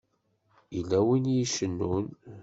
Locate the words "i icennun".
1.33-2.05